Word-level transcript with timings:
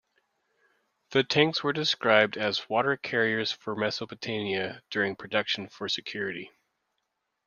The 1.11 1.23
tanks 1.23 1.61
were 1.63 1.73
described 1.73 2.35
as 2.35 2.67
"Water 2.67 2.97
carriers 2.97 3.51
for 3.51 3.75
Mesopotamia" 3.75 4.81
during 4.89 5.15
production 5.15 5.67
for 5.67 5.87
security. 5.87 6.49